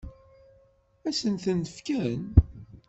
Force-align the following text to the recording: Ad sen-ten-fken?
Ad 1.07 1.13
sen-ten-fken? 1.19 2.23